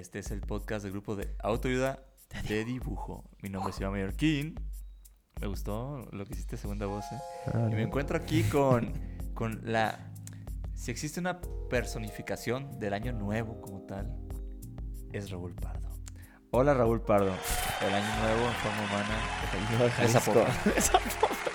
[0.00, 2.02] Este es el podcast del grupo de autoayuda
[2.48, 3.28] de dibujo.
[3.42, 4.54] Mi nombre es Iván Mallorquín.
[5.38, 7.04] Me gustó lo que hiciste segunda voz.
[7.12, 7.18] ¿eh?
[7.70, 8.94] Y me encuentro aquí con,
[9.34, 10.10] con la...
[10.72, 14.16] Si existe una personificación del año nuevo como tal,
[15.12, 15.90] es Raúl Pardo.
[16.50, 17.34] Hola Raúl Pardo.
[17.86, 19.94] El año nuevo en forma humana.
[20.02, 20.48] Esa popa.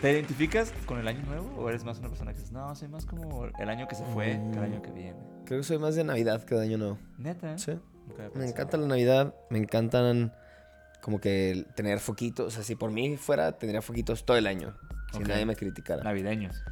[0.00, 2.88] ¿Te identificas con el año nuevo o eres más una persona que dices, no, soy
[2.88, 5.18] más como el año que se fue que el año que viene?
[5.46, 6.98] Creo que soy más de Navidad que de Año Nuevo.
[7.18, 7.56] Neta.
[7.58, 7.72] Sí.
[8.12, 10.32] Había Me encanta la Navidad, me encantan
[11.00, 12.46] como que tener foquitos.
[12.46, 14.76] O sea, si por mí fuera, tendría foquitos todo el año.
[15.12, 16.02] Si nadie me criticara.
[16.02, 16.62] Navideños.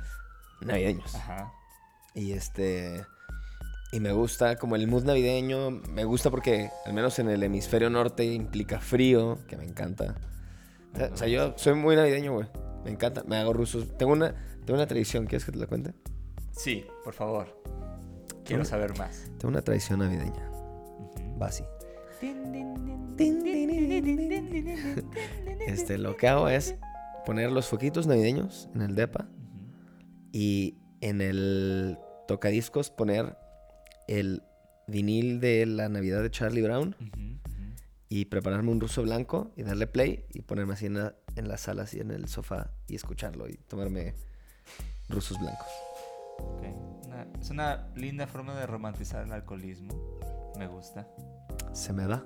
[0.61, 1.15] Navideños.
[1.15, 1.53] Ajá.
[2.15, 3.05] Y este.
[3.93, 5.71] Y me gusta como el mood navideño.
[5.71, 10.17] Me gusta porque, al menos en el hemisferio norte, implica frío, que me encanta.
[10.93, 12.47] O sea, o sea, yo soy muy navideño, güey.
[12.85, 13.23] Me encanta.
[13.25, 13.97] Me hago rusos.
[13.97, 15.27] Tengo una, tengo una tradición.
[15.27, 15.95] ¿Quieres que te la cuente?
[16.51, 17.63] Sí, por favor.
[18.45, 19.31] Quiero saber más.
[19.39, 20.51] Tengo una tradición navideña.
[21.41, 21.65] Va así.
[25.67, 26.75] Este, lo que hago es
[27.25, 29.29] poner los foquitos navideños en el depa
[30.33, 33.37] y en el tocadiscos poner
[34.09, 34.43] el
[34.87, 37.42] vinil de la Navidad de Charlie Brown ujú.
[38.15, 41.57] Y prepararme un ruso blanco y darle play y ponerme así en la, en la
[41.57, 44.15] sala, así en el sofá y escucharlo y tomarme
[45.09, 45.67] rusos blancos.
[47.07, 49.95] Una- es una linda forma de romantizar el alcoholismo.
[50.59, 51.09] Me gusta.
[51.73, 52.23] Se me da.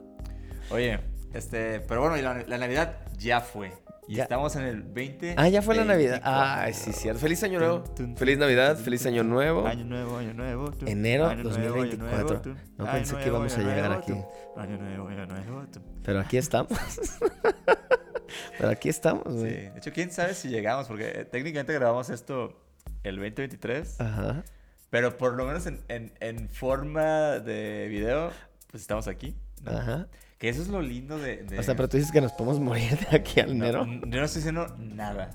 [0.73, 0.99] Oye,
[1.33, 2.17] este, pero bueno,
[2.49, 3.73] la Navidad ya fue.
[4.09, 4.23] Y Ya.
[4.25, 5.35] estamos en el 20.
[5.37, 6.21] Ah, ya fue la Navidad.
[6.23, 6.43] 24.
[6.63, 7.21] Ay, sí, cierto.
[7.21, 7.81] Feliz año nuevo.
[7.83, 9.67] Tun, tun, Feliz Navidad, tun, feliz año nuevo.
[9.67, 10.71] Año nuevo, año nuevo.
[10.87, 12.43] Enero Año nuevo, año 2024.
[12.53, 12.61] nuevo.
[12.79, 14.13] No pensé que íbamos a llegar nuevo, aquí.
[14.57, 15.67] Año nuevo, año nuevo.
[16.05, 16.71] Pero aquí estamos.
[18.59, 19.53] Pero aquí estamos, Sí, güey.
[19.71, 22.61] de hecho, quién sabe si llegamos, porque eh, técnicamente grabamos esto
[23.03, 24.45] el 2023, Ajá.
[24.91, 28.31] pero por lo menos en, en- en forma de video,
[28.71, 29.37] pues estamos aquí.
[29.63, 29.73] ¿no?
[29.73, 30.09] Ajá.
[30.39, 31.39] Que eso es lo lindo de...
[31.45, 33.85] de- O sea, pero tú dices que nos podemos morir de aquí al No, enero.
[33.85, 35.31] n- yo no estoy diciendo nada.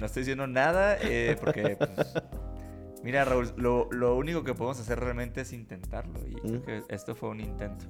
[0.00, 2.14] No estoy diciendo nada eh, porque, pues,
[3.04, 6.18] mira, Raúl, lo, lo único que podemos hacer realmente es intentarlo.
[6.28, 7.84] Y creo que esto fue un intento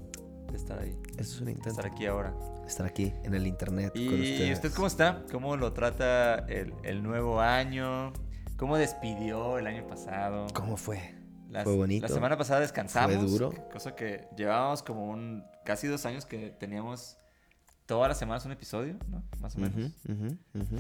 [0.50, 1.70] de estar ahí, Eso es un intento.
[1.70, 2.34] estar aquí ahora.
[2.66, 4.52] Estar aquí en el internet con ¿Y ustedes.
[4.58, 5.22] usted cómo está?
[5.30, 8.12] ¿Cómo lo trata el, el nuevo año?
[8.56, 10.46] ¿Cómo despidió el año pasado?
[10.54, 11.14] ¿Cómo fue?
[11.50, 12.06] Las- Fue bonito.
[12.06, 13.16] La semana pasada descansamos.
[13.16, 13.52] Fue duro.
[13.72, 17.16] Cosa que llevábamos como un casi dos años que teníamos
[17.86, 19.22] todas las semanas un episodio, ¿no?
[19.40, 19.92] Más o menos.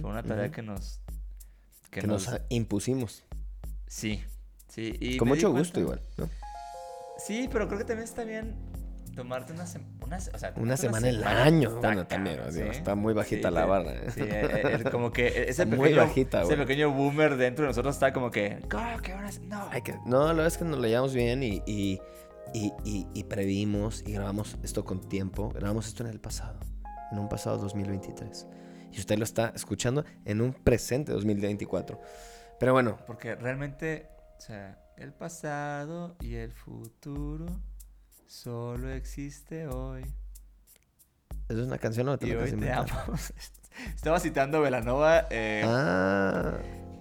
[0.00, 1.00] Fue una tarea que nos...
[1.90, 3.24] que nos impusimos.
[3.88, 4.22] Sí,
[4.68, 4.96] sí.
[5.00, 6.28] Y Con mucho gusto igual, ¿no?
[7.18, 8.54] Sí, pero creo que también está bien
[9.16, 11.68] tomarte una, sem- una, o sea, Una semana al año.
[11.68, 12.60] está Bueno, también, ¿sí?
[12.62, 13.92] está muy bajita Sí, la barra.
[13.92, 14.10] ¿eh?
[14.12, 18.12] Sí, eh, eh, como que ese muy bajita, ese pequeño boomer dentro de nosotros está
[18.12, 19.46] como que, "¿Cómo que ahora sí?
[19.46, 19.68] no?
[19.70, 22.00] Hay que- no, la verdad es que nos lo llevamos bien y, y,
[22.52, 25.50] y, y- y previmos y grabamos esto con tiempo.
[25.50, 26.58] Grabamos esto en el pasado,
[27.12, 28.46] en un pasado 2023.
[28.92, 32.00] Y usted lo está escuchando en un presente 2024.
[32.58, 37.46] Pero bueno, Porque realmente, o sea, el pasado y el futuro
[38.30, 40.02] solo existe hoy.
[41.48, 42.86] ¿eso es una canción o te Y hoy de te amo.
[43.96, 46.58] Estaba citando a Velanova, eh, Ah,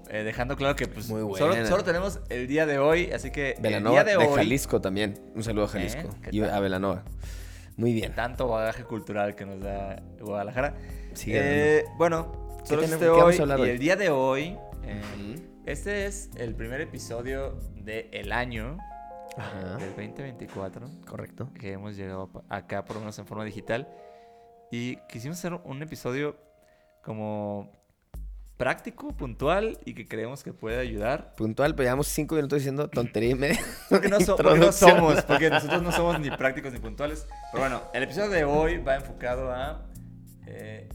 [0.10, 1.68] eh, dejando claro que pues, Muy solo, buena.
[1.68, 5.20] solo tenemos el día de hoy, así que el de, día de, hoy, Jalisco también.
[5.36, 6.08] Un saludo a Jalisco.
[6.10, 6.20] ¿Eh?
[6.24, 6.50] ¿Qué Y tal?
[6.50, 7.04] a Velanova.
[7.78, 8.16] Muy bien.
[8.16, 10.74] tanto bagaje cultural que nos da Guadalajara.
[11.28, 13.70] Eh, bueno, solo tenemos- existe hoy y hoy?
[13.70, 15.36] el día de hoy, eh,
[15.68, 18.78] este es el primer episodio del año
[19.38, 19.78] Ajá.
[19.78, 21.50] del 2024 Correcto.
[21.54, 23.88] que hemos llegado acá por lo menos en forma digital
[24.72, 26.36] y quisimos hacer un episodio
[27.04, 27.72] como
[28.58, 31.34] práctico, puntual y que creemos que puede ayudar.
[31.36, 33.60] Puntual, pero llevamos cinco minutos diciendo tontería y media.
[33.90, 37.26] Porque no, so- porque no somos, porque nosotros no somos ni prácticos ni puntuales.
[37.52, 39.86] Pero bueno, el episodio de hoy va enfocado a
[40.46, 40.90] eh,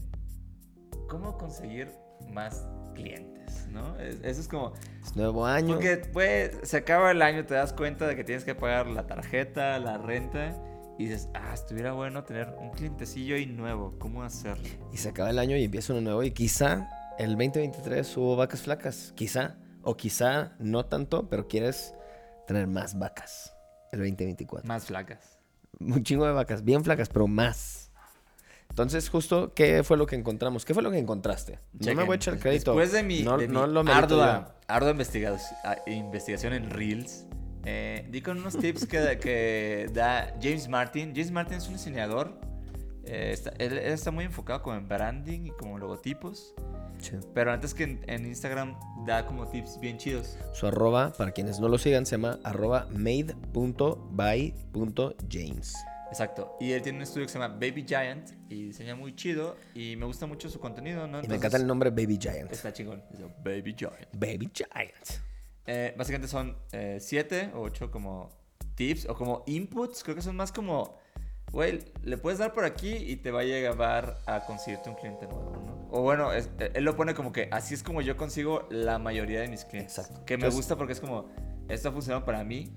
[1.09, 1.91] cómo conseguir
[2.29, 3.95] más clientes, ¿no?
[3.99, 4.73] Es- Eso es como...
[5.03, 5.75] Es nuevo año.
[5.75, 9.05] Porque pues, se acaba el año, te das cuenta de que tienes que pagar la
[9.05, 10.55] tarjeta, la renta,
[10.97, 14.63] y dices, ah, estuviera bueno tener un clientecillo ahí nuevo, ¿cómo hacerlo?
[14.93, 16.23] Y se acaba el año y empieza uno nuevo.
[16.23, 16.89] Y quizá
[17.19, 19.11] el 2023 hubo vacas flacas.
[19.15, 19.57] Quizá.
[19.83, 21.93] O quizá no tanto, pero quieres
[22.47, 23.53] tener más vacas.
[23.91, 24.67] el 2024.
[24.67, 25.37] Más flacas.
[25.79, 27.91] Un chingo de vacas, bien flacas, pero más.
[28.75, 30.65] Entonces, justo, ¿qué fue lo que encontramos?
[30.65, 31.59] ¿Qué fue lo que encontraste?
[31.71, 32.71] No me voy a echar crédito.
[32.71, 35.39] Después de mi, no, de no mi lo merito ardua, ardua investigación,
[35.87, 37.25] investigación en Reels,
[37.63, 41.13] eh, di con unos tips que, que da James Martin.
[41.15, 42.37] James Martin es un diseñador.
[43.05, 46.53] eh, está- él, él está muy enfocado como en branding y como logotipos.
[46.97, 47.13] Sí.
[47.33, 48.75] Pero antes que en, en Instagram
[49.05, 50.37] da como tips bien chidos.
[50.53, 55.75] Su arroba, para quienes no lo sigan, se llama arroba made.by.james.
[56.09, 56.55] Exacto.
[56.59, 59.57] Y él tiene un estudio que se llama Baby Giant y diseña muy chido.
[59.73, 61.07] Y me gusta mucho su contenido, ¿no?
[61.07, 62.51] Y me Entonces, encanta el nombre Baby Giant.
[62.51, 63.03] Está chingón.
[63.43, 64.07] Baby Giant.
[64.13, 65.21] Baby Giant.
[65.67, 68.29] Eh, básicamente son eh, siete o ocho como
[68.75, 70.03] tips o como inputs.
[70.03, 70.97] Creo que son más como,
[71.51, 75.25] güey, le puedes dar por aquí y te va a llevar a conseguirte un cliente
[75.25, 75.87] nuevo, ¿no?
[75.91, 78.99] O bueno, es- eh, él lo pone como que así es como yo consigo la
[78.99, 79.97] mayoría de mis clientes.
[79.97, 80.23] Exacto.
[80.25, 81.29] Que me Entonces- gusta porque es como,
[81.67, 82.71] esto ha funcionado para mí.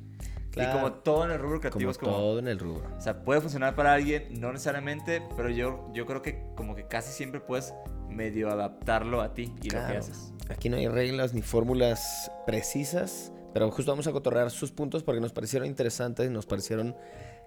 [0.51, 0.71] Claro.
[0.71, 2.13] Y como todo en el rubro creativo Como es como...
[2.13, 2.89] todo en el rubro.
[2.97, 6.87] O sea, puede funcionar para alguien, no necesariamente, pero yo, yo creo que como que
[6.87, 7.75] casi siempre puedes
[8.09, 10.33] medio adaptarlo a ti y lo que haces.
[10.49, 15.21] Aquí no hay reglas ni fórmulas precisas, pero justo vamos a cotorrear sus puntos porque
[15.21, 16.97] nos parecieron interesantes y nos parecieron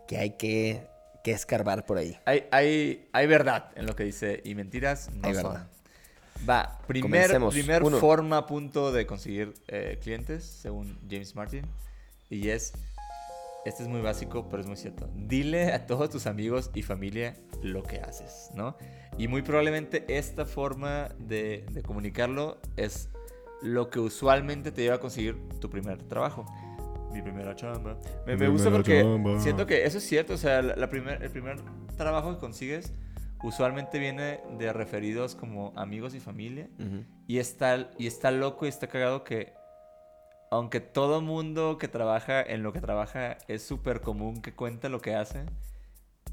[0.07, 0.88] que hay que,
[1.24, 2.18] que escarbar por ahí.
[2.25, 5.44] Hay, hay, hay verdad en lo que dice y mentiras no Hay son.
[5.44, 5.68] verdad.
[6.48, 7.53] Va, primer, Comencemos.
[7.53, 7.98] primer Uno.
[8.00, 11.65] forma punto de conseguir eh, clientes, según James Martin,
[12.30, 12.74] y es,
[13.65, 15.09] este es muy básico, pero es muy cierto.
[15.15, 18.75] Dile a todos tus amigos y familia lo que haces, ¿no?
[19.17, 23.09] Y muy probablemente esta forma de, de comunicarlo es
[23.61, 26.45] lo que usualmente te lleva a conseguir tu primer trabajo.
[27.13, 27.97] Mi primera chamba.
[28.25, 29.39] Me, me gusta porque chamba.
[29.39, 30.33] siento que eso es cierto.
[30.33, 31.57] O sea, la, la primer, el primer
[31.97, 32.93] trabajo que consigues
[33.43, 36.69] usualmente viene de referidos como amigos y familia.
[37.27, 39.53] Y está, y está loco y está cagado que,
[40.51, 45.01] aunque todo mundo que trabaja en lo que trabaja es súper común que cuenta lo
[45.01, 45.45] que hace,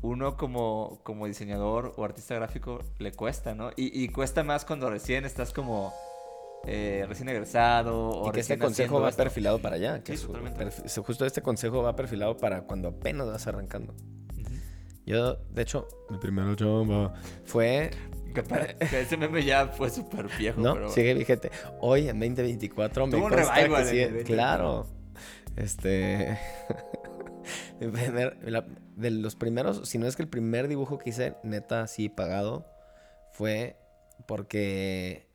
[0.02, 3.70] uno como, como diseñador o artista gráfico le cuesta, ¿no?
[3.76, 5.92] Y, y cuesta más cuando recién estás como
[6.66, 9.22] eh, recién egresado o Y que este consejo va esto.
[9.22, 10.02] perfilado para allá.
[10.04, 10.26] Que Sí,
[10.88, 13.94] su- justo este consejo va perfilado para cuando apenas vas arrancando.
[15.06, 17.90] Yo, de hecho, mi primera chamba fue
[18.34, 20.74] Que, ese meme ya fue súper viejo, ¿No?
[20.74, 20.90] pero...
[20.90, 21.50] Sigue vigente.
[21.80, 23.98] Hoy, en 2024, me un revival que en sí.
[23.98, 24.24] el 2024.
[24.34, 24.86] Claro.
[25.56, 26.38] Este...
[27.80, 32.66] de los primeros, si no es que el primer dibujo que hice, neta, así pagado,
[33.32, 33.76] fue
[34.26, 35.28] porque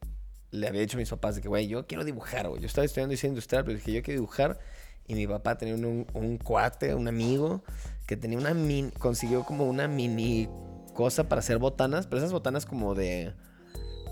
[0.51, 2.62] le había dicho a mis papás de que, güey, yo quiero dibujar, güey.
[2.62, 4.60] Yo estaba estudiando diseño industrial, pero dije, yo quiero dibujar.
[5.07, 7.63] Y mi papá tenía un, un- un cuate, un amigo,
[8.06, 10.48] que tenía una mini, consiguió como una mini
[10.94, 13.34] cosa para hacer botanas, pero esas botanas como de,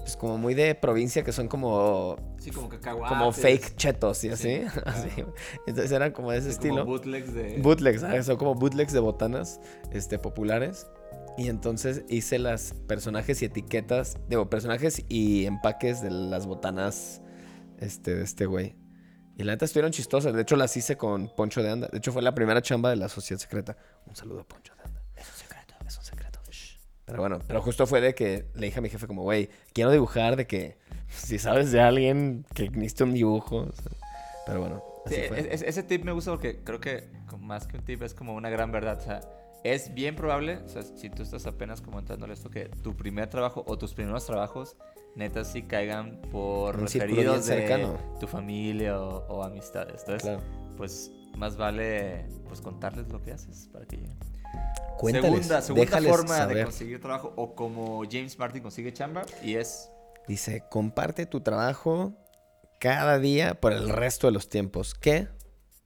[0.01, 3.18] pues como muy de provincia, que son como, Sí, como cacahuates.
[3.18, 4.44] como fake chetos y así.
[4.57, 5.10] Sí, así.
[5.10, 5.33] claro.
[5.68, 6.86] Entonces eran como de ese Sí, como estilo.
[6.86, 7.57] bootlegs de...
[7.62, 8.25] Bootlegs, ¿sabes?
[8.25, 9.60] son como bootlegs de botanas
[9.92, 10.88] este, populares.
[11.38, 17.22] Y entonces hice las personajes y etiquetas, digo, personajes y empaques de las botanas
[17.80, 18.75] este, de este güey.
[19.38, 20.34] Y la neta estuvieron chistosas.
[20.34, 21.88] De hecho, las hice con Poncho de Anda.
[21.88, 23.77] De hecho, fue la primera chamba de la Sociedad Secreta.
[24.06, 25.01] Un saludo a Poncho de Anda.
[25.16, 26.21] Es un secreto, es un secreto.
[27.12, 29.91] Pero bueno, pero justo fue de que le dije a mi jefe como, güey, quiero
[29.91, 30.77] dibujar de que
[31.10, 33.58] si sabes de alguien que necesite un dibujo.
[33.58, 33.91] o sea,
[34.46, 35.39] pero bueno, Sí, así fue.
[35.39, 38.34] es- es- ese tip me gusta porque creo que más que un tip es como
[38.36, 38.98] una gran verdad.
[39.00, 39.22] O sea,
[39.63, 43.63] es bien probable, o sea, si tú estás apenas como esto, que tu primer trabajo
[43.68, 44.75] o tus primeros trabajos,
[45.15, 47.98] neta, sí caigan por Un referidos de cercano.
[48.20, 50.01] tu familia o, o amistades.
[50.01, 50.41] Entonces, Claro.
[50.77, 54.18] pues más vale pues contarles lo que haces para que lleguen.
[54.98, 56.63] Cuéntales, segunda segunda forma de saber.
[56.65, 59.89] conseguir trabajo o como James Martin consigue chamba y es
[60.27, 62.13] Dice, comparte tu trabajo
[62.79, 64.93] cada día por el resto de los tiempos.
[64.93, 65.27] ¿Qué?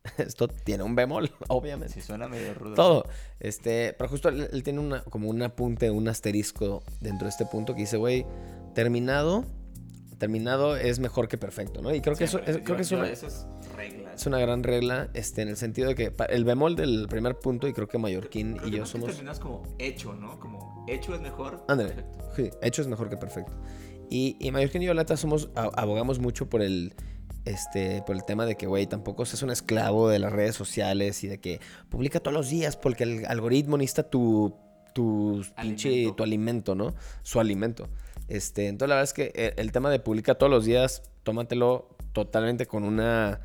[0.18, 1.94] Esto tiene un bemol, obviamente.
[1.94, 2.76] si suena medio rudo.
[2.76, 3.06] Todo.
[3.40, 7.46] Este, pero justo él, él tiene una, como un apunte, un asterisco dentro de este
[7.46, 8.26] punto que dice, güey,
[8.76, 9.46] terminado,
[10.18, 11.94] terminado es mejor que perfecto, ¿no?
[11.96, 13.48] Y creo que eso, es, creo Yo- que es yo- una, eso es
[13.90, 14.14] regla.
[14.14, 17.68] es una gran regla, este, en el sentido de que el bemol del primer punto,
[17.68, 19.10] y creo que Mallorquín Creo y que yo somos...
[19.10, 20.40] terminas como hecho, ¿no?
[20.40, 21.64] Como hecho es mejor.
[21.68, 21.94] Ándale.
[21.94, 22.32] Perfecto.
[22.36, 23.54] Sí, hecho es mejor que perfecto.
[24.10, 26.94] Y, y Mallorquín y yo, la neta, somos, abogamos mucho por el,
[27.46, 31.24] este, por el tema de que, güey, tampoco seas un esclavo de las redes sociales
[31.24, 34.56] y de que publica todos los días porque el algoritmo necesita tu,
[34.94, 36.16] tu pinche, Alimento.
[36.16, 36.96] tu alimento, ¿no?
[37.24, 37.88] Su alimento.
[38.28, 41.96] Este, entonces la verdad es que el, el tema de publica todos los días, tómatelo
[42.14, 43.42] totalmente con una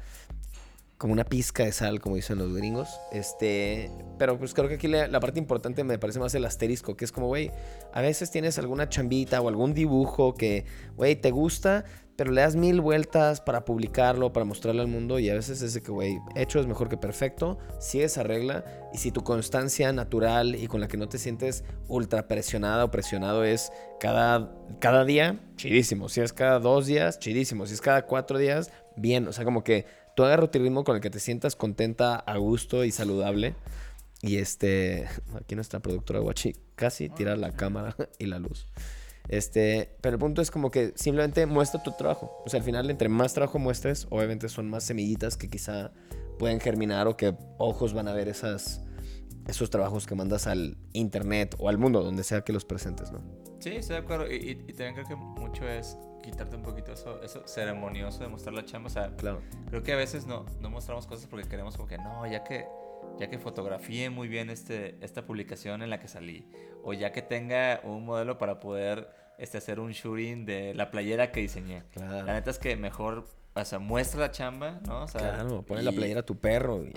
[1.01, 3.01] como una pizca de sal, como dicen los gringos.
[3.11, 7.07] Este, pero pues creo que aquí la, parte importante me parece más el asterisco, que
[7.07, 7.51] es como, güey,
[7.95, 10.67] a veces tienes alguna chambita o algún dibujo que,
[10.97, 15.31] güey, te gusta, pero le das mil vueltas para publicarlo, para mostrarlo al mundo y
[15.31, 18.99] a veces es de que, güey, hecho es mejor que perfecto, sigue esa regla y
[18.99, 23.43] si tu constancia natural y con la que no te sientes ultra presionada o presionado
[23.45, 26.11] es cada, cada día, chidísimo.
[26.11, 27.65] Si es cada dos días, chidísimo.
[27.67, 29.27] Si es cada cuatro días, bien.
[29.27, 29.87] O sea, como que
[30.21, 33.55] tú agarra tu ritmo con el que te sientas contenta, a gusto y saludable.
[34.21, 38.67] Y este, aquí nuestra productora Guachi casi tira la cámara y la luz.
[39.29, 42.43] Este, pero el punto es como que simplemente muestra tu trabajo.
[42.45, 45.91] O sea, al final, entre más trabajo muestres, obviamente son más semillitas que quizá
[46.39, 48.83] pueden germinar o que ojos van a ver esas,
[49.49, 53.23] esos trabajos que mandas al internet o al mundo, donde sea que los presentes, ¿no?
[53.61, 54.31] Sí, estoy de acuerdo.
[54.31, 58.65] Y, también creo que mucho es quitarte un poquito eso, eso ceremonioso de mostrar la
[58.65, 58.89] chamba.
[58.89, 59.41] O sea, claro.
[59.69, 62.67] creo que a veces no, no mostramos cosas porque queremos como que no, ya que
[63.19, 66.47] ya que fotografíe muy bien este, esta publicación en la que salí,
[66.83, 71.31] o ya que tenga un modelo para poder este, hacer un shooting de la playera
[71.33, 71.83] que diseñé.
[71.97, 75.03] La neta es que mejor, o sea, muestra la chamba, ¿no?
[75.03, 76.83] O sea, claro, pone la playera a tu perro.
[76.85, 76.93] Y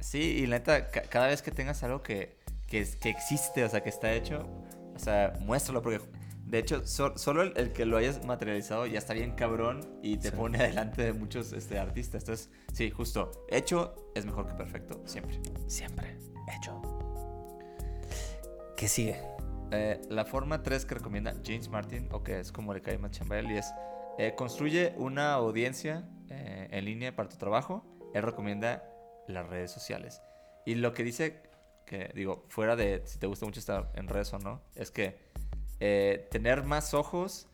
[0.00, 2.36] Sí, y la neta, cada vez que tengas algo que,
[2.66, 4.46] que, que, existe, o sea, que está hecho,
[4.94, 6.00] o sea, muéstralo, porque
[6.52, 10.58] de hecho, solo el, que lo hayas materializado ya está bien cabrón y te pone
[10.58, 12.24] adelante de muchos este, artistas.
[12.24, 15.40] Entonces, sí, justo, hecho es mejor que perfecto, siempre.
[15.66, 16.18] Siempre,
[16.54, 16.82] hecho.
[18.76, 19.18] ¿Qué sigue?
[19.70, 23.18] Eh, la forma 3 que recomienda James Martin, o que es como le cae más
[23.18, 23.72] y es
[24.18, 27.82] eh, construye una audiencia eh, en línea para tu trabajo.
[28.12, 28.84] Él recomienda
[29.26, 30.20] las redes sociales.
[30.66, 31.40] Y lo que dice,
[31.86, 35.31] que digo, fuera de si te gusta mucho estar en redes o no, es que
[36.30, 37.46] tener más ojos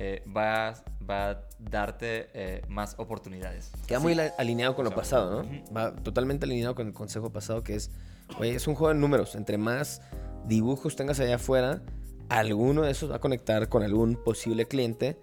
[0.00, 0.74] va,
[1.08, 3.72] va, a darte más oportunidades.
[3.86, 5.48] Queda muy alineado con lo pasado, ¿no?
[5.74, 7.90] Va totalmente alineado con el consejo pasado que es,
[8.38, 9.34] oye, es un juego de números.
[9.34, 10.00] Entre más
[10.46, 11.82] dibujos tengas allá afuera,
[12.28, 15.18] alguno de esos va a conectar con algún posible cliente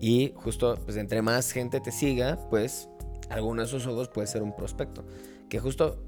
[0.00, 2.88] y justo pues entre más gente te siga, pues
[3.30, 5.04] alguno de esos ojos puede ser un prospecto.
[5.48, 6.02] Que justo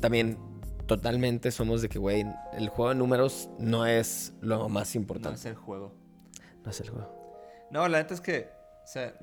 [0.00, 0.38] también
[0.86, 5.30] totalmente somos de que, güey, el juego de números no es lo más importante.
[5.30, 5.94] No es el juego.
[6.64, 7.36] No es el juego.
[7.70, 8.50] No, la neta es que,
[8.84, 9.14] o sea,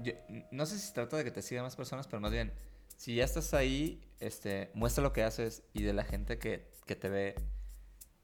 [0.51, 2.53] no sé si se trata de que te sigan más personas, pero más bien,
[2.97, 6.95] si ya estás ahí, este, muestra lo que haces y de la gente que, que
[6.95, 7.35] te ve,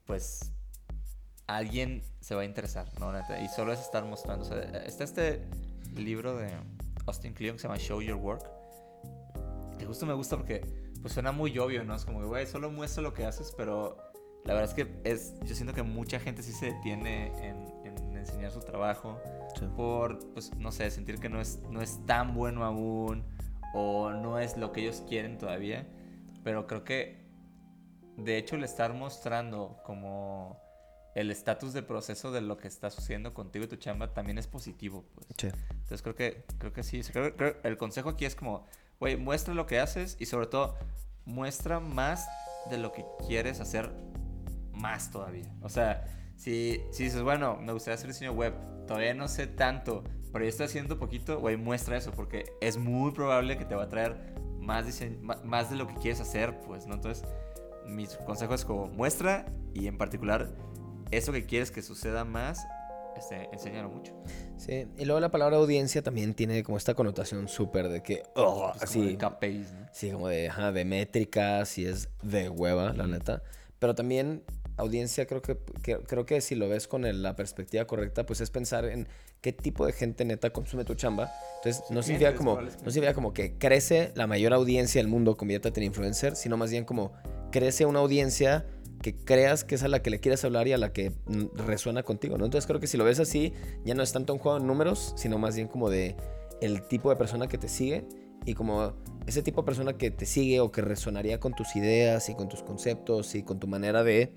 [0.06, 0.52] pues
[1.46, 3.12] alguien se va a interesar, ¿no?
[3.42, 4.44] Y solo es estar mostrando.
[4.44, 5.42] O sea, está este
[5.94, 6.50] libro de
[7.06, 8.44] Austin Kleon que se llama Show Your Work.
[9.78, 10.62] Que justo me gusta porque
[11.00, 11.94] pues suena muy obvio, ¿no?
[11.94, 13.96] Es como güey, solo muestra lo que haces, pero
[14.44, 17.80] la verdad es que es, yo siento que mucha gente sí se detiene en,
[18.16, 19.18] enseñar su trabajo
[19.76, 23.24] por, pues, no sé, sentir que no es, no es tan bueno aún
[23.72, 25.86] o no es lo que ellos quieren todavía.
[26.44, 27.26] Pero creo que,
[28.16, 30.60] de hecho, el estar mostrando como
[31.14, 34.46] el estatus de proceso de lo que está sucediendo contigo y tu chamba también es
[34.46, 35.04] positivo.
[35.14, 35.52] Pues.
[35.70, 37.00] Entonces creo que, creo que sí.
[37.62, 38.66] el consejo aquí es como,
[39.00, 40.76] güey, muestra lo que haces y sobre todo
[41.24, 42.28] muestra más
[42.68, 43.90] de lo que quieres hacer
[44.72, 45.52] más todavía.
[45.62, 46.04] O sea,
[46.36, 48.54] si, si dices, bueno, me gustaría hacer diseño web,
[48.86, 53.12] todavía no sé tanto, pero ya estoy haciendo poquito, güey, muestra eso porque es muy
[53.12, 54.84] probable que te va a traer más,
[55.44, 56.94] más de lo que quieres hacer, pues, ¿no?
[56.94, 57.24] Entonces,
[57.86, 60.50] mi consejo es como muestra y en particular
[61.10, 62.66] eso que quieres que suceda más,
[63.20, 64.14] este, enséñalo mucho.
[64.56, 68.70] Sí, y luego la palabra audiencia también tiene como esta connotación súper de que, oh,
[68.72, 69.16] pues así.
[69.20, 69.38] ¿no?
[69.92, 73.42] Sí, como de, ajá, de métricas y es de hueva, la neta.
[73.78, 74.42] Pero también
[74.76, 78.86] audiencia creo que, creo que si lo ves con la perspectiva correcta, pues es pensar
[78.86, 79.06] en
[79.40, 81.30] qué tipo de gente neta consume tu chamba.
[81.56, 85.80] Entonces, no, significa como, no significa como que crece la mayor audiencia del mundo, conviértete
[85.80, 87.12] en influencer, sino más bien como
[87.50, 88.66] crece una audiencia
[89.02, 91.12] que creas que es a la que le quieres hablar y a la que
[91.54, 92.44] resuena contigo, ¿no?
[92.44, 93.52] Entonces creo que si lo ves así,
[93.84, 96.16] ya no es tanto un juego de números, sino más bien como de
[96.60, 98.04] el tipo de persona que te sigue
[98.44, 98.92] y como
[99.26, 102.48] ese tipo de persona que te sigue o que resonaría con tus ideas y con
[102.48, 104.34] tus conceptos y con tu manera de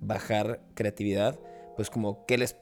[0.00, 1.38] bajar creatividad,
[1.76, 2.56] pues como que les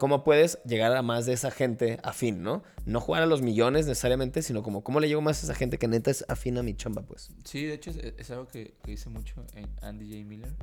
[0.00, 2.62] cómo puedes llegar a más de esa gente afín, ¿no?
[2.86, 5.76] No jugar a los millones necesariamente, sino como cómo le llego más a esa gente
[5.76, 7.30] que neta es afín a mi chamba, pues.
[7.44, 10.24] Sí, de hecho es, algo que, que, dice mucho en Andy J.
[10.26, 10.56] Miller,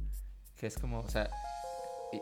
[0.56, 1.30] que es como, o sea,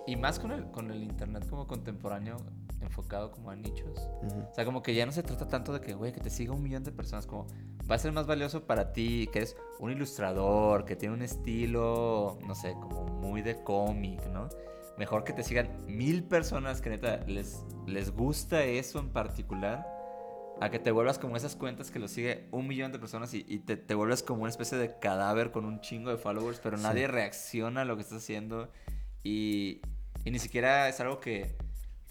[0.05, 2.35] y, más con el, con el internet como contemporáneo
[2.81, 3.97] enfocado como a nichos.
[3.97, 6.53] O sea, como que ya no se trata tanto de que, güey, que te siga
[6.53, 7.47] un millón de personas, como
[7.89, 12.37] va a ser más valioso para ti, que eres un ilustrador, que tiene un estilo,
[12.45, 14.49] no sé, como muy de cómic, ¿no?
[14.97, 19.85] Mejor que te sigan mil personas que neta les, les gusta eso en particular
[20.61, 23.43] a que te vuelvas como esas cuentas que lo sigue un millón de personas y,
[23.59, 27.07] te, te, vuelves como una especie de cadáver con un chingo de followers, pero nadie
[27.07, 28.71] reacciona a lo que estás haciendo
[29.21, 29.81] y,
[30.23, 31.57] y, ni siquiera es algo que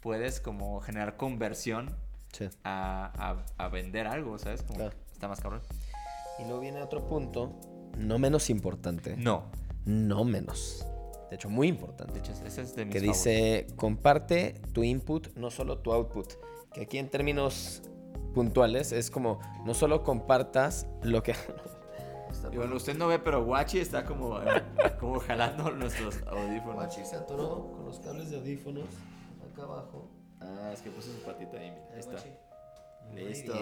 [0.01, 1.97] puedes como generar conversión
[2.65, 4.63] a, a, vender algo, ¿sabes?
[4.63, 5.63] Como Está más cabrón.
[6.39, 7.59] Y luego viene otro punto,
[7.97, 9.17] no menos importante.
[9.17, 9.45] No.
[9.87, 10.85] No menos.
[11.31, 12.15] De hecho, muy importante.
[12.15, 16.35] De hecho, ese es de mis Que dice, comparte tu input, no solo tu output.
[16.73, 17.83] Que aquí en términos
[18.35, 21.35] puntuales es como, no solo compartas lo que...
[22.53, 24.39] y bueno, usted no ve, pero Guachi está como,
[25.01, 26.75] como jalando nuestros audífonos.
[26.75, 28.89] Guachi se atoró con los cables de audífonos
[29.51, 30.11] acá abajo.
[30.41, 32.17] Ah, es que puso su patita ahí, Ahí está.
[33.13, 33.55] Listo.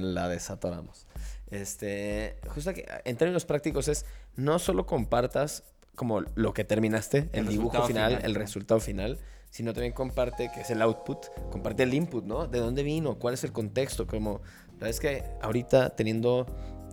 [0.00, 1.06] la desatoramos.
[1.50, 4.04] Este, justo que en términos prácticos es
[4.36, 5.64] no solo compartas
[5.98, 9.18] como lo que terminaste, el, dibujo final, el resultado final,
[9.50, 12.46] sino también comparte, que es el output, comparte el input, ¿no?
[12.46, 13.18] ¿De dónde vino?
[13.18, 14.06] ¿Cuál es el contexto?
[14.06, 16.46] Como, la verdad es que ahorita teniendo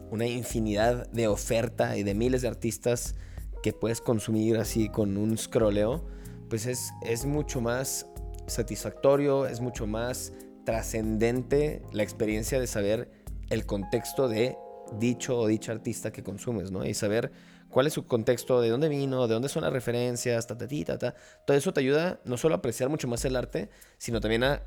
[0.09, 3.15] una infinidad de oferta y de miles de artistas
[3.61, 6.03] que puedes consumir así con un scrolleo,
[6.49, 8.07] pues es, es mucho más
[8.47, 10.33] satisfactorio, es mucho más
[10.65, 13.11] trascendente la experiencia de saber
[13.51, 14.57] el contexto de
[14.99, 16.83] dicho o dicha artista que consumes, ¿no?
[16.85, 17.31] Y saber
[17.75, 20.97] cuál es su contexto, de dónde vino, de dónde son las referencias, ta, ta, ta,
[20.97, 21.15] ta.
[21.45, 24.63] Todo eso te ayuda no solo a apreciar mucho más el arte, sino también a,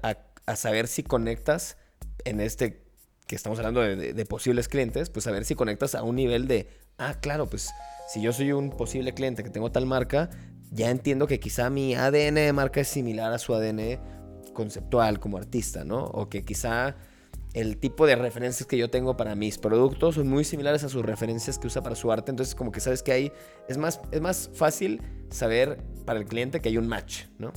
[0.54, 1.78] saber si conectas
[2.26, 2.84] en este
[3.26, 6.68] que estamos hablando de, de, posibles clientes, pues saber si conectas a un nivel de,
[6.98, 7.70] ah, claro, pues
[8.12, 10.28] si yo soy un posible cliente que tengo tal marca,
[10.70, 14.00] ya entiendo que quizá mi ADN de marca es similar a su ADN
[14.52, 16.04] conceptual como artista, ¿no?
[16.04, 16.94] O que quizá
[17.54, 21.04] el tipo de referencias que yo tengo para mis productos son muy similares a sus
[21.04, 22.30] referencias que usa para su arte.
[22.30, 23.32] Entonces, como que sabes que hay.
[23.68, 27.52] Es más, es más fácil saber para el cliente que hay un match, ¿no?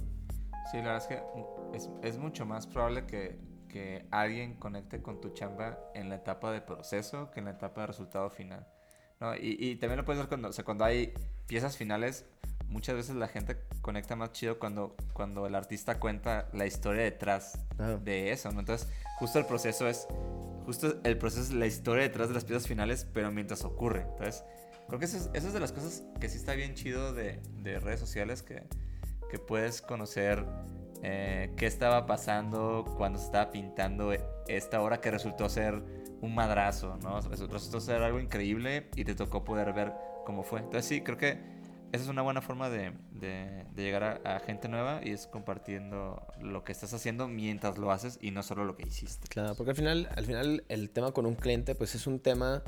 [0.72, 5.20] Sí, la verdad es que es, es mucho más probable que, que, alguien conecte con
[5.20, 8.66] tu chamba en la etapa de proceso que en la etapa de resultado final.
[9.20, 9.36] ¿no?
[9.36, 11.14] Y, y también lo puedes ver cuando, cuando hay
[11.48, 12.26] piezas finales
[12.72, 17.60] muchas veces la gente conecta más chido cuando, cuando el artista cuenta la historia detrás
[18.04, 18.60] de eso, ¿no?
[18.60, 20.08] Entonces, justo el proceso es,
[20.66, 24.02] justo el proceso es la historia detrás de las piezas finales, pero mientras ocurre.
[24.02, 24.44] Entonces,
[24.88, 28.00] creo que eso es, de las cosas que sí está bien chido de, de redes
[28.00, 28.64] sociales, que,
[29.30, 30.46] que puedes conocer
[31.04, 34.14] eh, qué estaba pasando cuando se estaba pintando
[34.48, 35.82] esta obra que resultó ser
[36.22, 37.20] un madrazo, ¿no?
[37.22, 39.94] Resultó ser algo increíble y te tocó poder ver
[40.26, 40.60] cómo fue.
[40.60, 41.61] Entonces sí, creo que
[41.92, 46.64] esa es una buena forma de, de, llegar a, gente nueva y es compartiendo lo
[46.64, 49.28] que estás haciendo mientras lo haces y no solo lo que hiciste.
[49.28, 52.64] Claro, porque al final, al final el tema con un cliente pues es un tema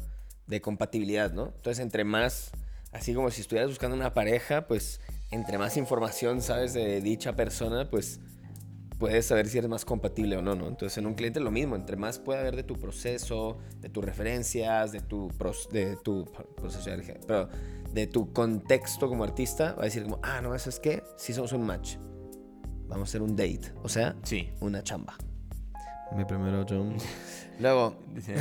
[0.47, 1.53] de compatibilidad, ¿no?
[1.55, 2.51] Entonces entre más,
[2.91, 4.99] así como si estuvieras buscando una pareja, pues
[5.31, 8.19] entre más información sabes de dicha persona, pues
[8.97, 10.67] puedes saber si eres más compatible o no, ¿no?
[10.67, 14.03] Entonces en un cliente lo mismo, entre más puede haber de tu proceso, de tus
[14.03, 15.31] referencias, de tu,
[15.71, 16.25] de tu
[16.55, 16.89] proceso,
[17.27, 17.49] pero
[17.91, 21.33] de tu contexto como artista, va a decir como, ah, no, eso es que sí
[21.33, 21.97] somos un match.
[22.87, 23.71] Vamos a hacer un date.
[23.81, 24.51] O sea, sí.
[24.59, 25.15] una chamba.
[26.15, 26.95] Mi primero John.
[27.59, 27.95] Luego.
[28.13, 28.35] Dice,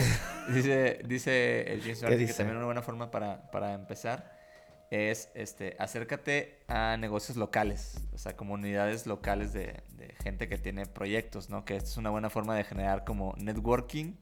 [0.53, 4.42] dice, dice el James que también una buena forma para, para, empezar
[4.93, 9.83] es este acércate a negocios locales, o sea, comunidades locales de,
[10.23, 11.65] gente que tiene proyectos, ¿no?
[11.65, 14.15] Que es una buena forma de generar como networking,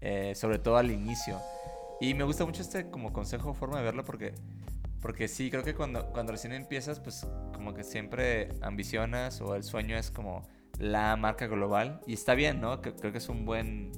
[0.00, 1.40] eh, sobre todo al inicio.
[2.00, 4.34] Y me gusta mucho este como consejo, forma de verlo, porque
[5.02, 9.64] porque sí, creo que cuando, cuando recién empiezas, pues como que siempre ambicionas o el
[9.64, 10.48] sueño es como
[10.78, 12.00] la marca global.
[12.06, 12.80] Y está bien, ¿no?
[12.80, 13.92] creo que es un buen,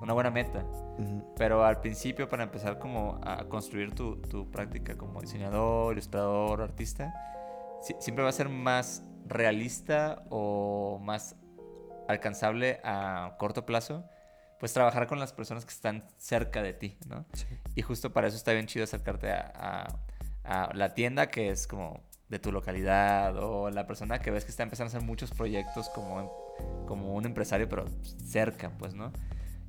[0.00, 0.64] una buena meta.
[1.36, 7.12] Pero al principio, para empezar como a construir tu, tu práctica como diseñador, ilustrador, artista,
[8.00, 11.36] siempre va a ser más realista o más
[12.08, 14.04] alcanzable a corto plazo,
[14.58, 17.26] pues trabajar con las personas que están cerca de ti, ¿no?
[17.74, 19.88] Y justo para eso está bien chido acercarte a
[20.46, 24.50] a la tienda que es como de tu localidad o la persona que ves que
[24.50, 26.32] está empezando a hacer muchos proyectos como,
[26.86, 27.86] como un empresario, pero
[28.24, 29.12] cerca, pues, ¿no?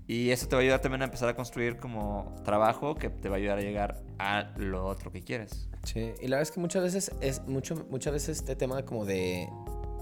[0.08, 3.28] Y eso te va a ayudar también a empezar a construir como trabajo que te
[3.28, 5.68] va a ayudar a llegar a lo otro que quieres.
[5.84, 9.06] Sí, y la verdad es que muchas veces es mucho, muchas veces este tema como
[9.06, 9.50] de,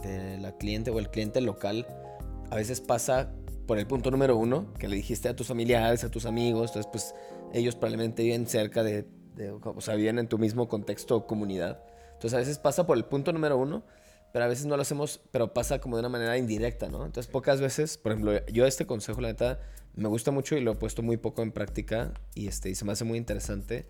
[0.04, 1.88] de la cliente o el cliente local
[2.52, 3.32] a veces pasa
[3.66, 6.90] por el punto número uno, que le dijiste a tus familiares, a tus amigos, entonces
[6.92, 7.16] pues
[7.52, 9.08] ellos probablemente viven cerca de
[9.64, 11.84] o sea, viven en tu mismo contexto o comunidad.
[12.14, 13.84] Entonces a veces pasa por el punto número uno,
[14.32, 17.06] pero a veces no lo hacemos, pero pasa como de una manera indirecta, ¿no?
[17.06, 19.60] Entonces pocas veces, por ejemplo, yo este consejo, la neta,
[19.96, 22.86] me gusta mucho y lo he puesto muy poco en práctica y, este, y se
[22.86, 23.88] me hace muy interesante,